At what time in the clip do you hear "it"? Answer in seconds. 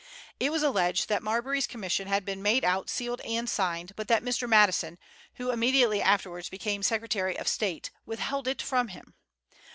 0.39-0.51, 8.47-8.63